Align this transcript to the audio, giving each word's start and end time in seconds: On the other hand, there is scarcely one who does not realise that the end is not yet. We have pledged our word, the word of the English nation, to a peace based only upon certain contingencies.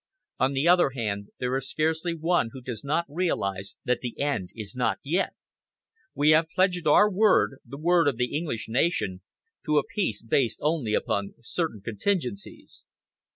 On 0.39 0.53
the 0.53 0.67
other 0.67 0.89
hand, 0.95 1.29
there 1.39 1.55
is 1.57 1.69
scarcely 1.69 2.15
one 2.15 2.49
who 2.53 2.61
does 2.61 2.83
not 2.83 3.05
realise 3.07 3.75
that 3.85 3.99
the 4.01 4.19
end 4.19 4.49
is 4.55 4.75
not 4.75 4.97
yet. 5.03 5.33
We 6.15 6.31
have 6.31 6.49
pledged 6.49 6.87
our 6.87 7.07
word, 7.07 7.59
the 7.63 7.77
word 7.77 8.07
of 8.07 8.17
the 8.17 8.35
English 8.35 8.67
nation, 8.67 9.21
to 9.67 9.77
a 9.77 9.83
peace 9.83 10.19
based 10.19 10.57
only 10.63 10.95
upon 10.95 11.35
certain 11.41 11.81
contingencies. 11.81 12.87